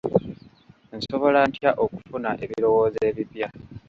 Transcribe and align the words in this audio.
Nsobola 0.97 1.39
ntya 1.49 1.71
okufuna 1.83 2.29
ebirowoozo 2.43 2.99
ebipya? 3.09 3.47